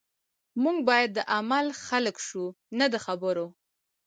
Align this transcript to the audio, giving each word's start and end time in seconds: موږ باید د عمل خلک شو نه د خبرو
موږ 0.63 0.77
باید 0.89 1.09
د 1.13 1.19
عمل 1.35 1.65
خلک 1.85 2.15
شو 2.27 2.43
نه 2.79 2.85
د 2.93 2.95
خبرو 3.05 3.47